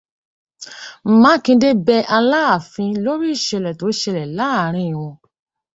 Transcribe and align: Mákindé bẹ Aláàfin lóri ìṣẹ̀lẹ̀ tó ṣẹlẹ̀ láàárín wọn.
Mákindé 1.21 1.69
bẹ 1.85 1.97
Aláàfin 2.17 2.91
lóri 3.03 3.27
ìṣẹ̀lẹ̀ 3.35 3.77
tó 3.79 3.87
ṣẹlẹ̀ 4.01 4.29
láàárín 4.37 4.93
wọn. 4.99 5.15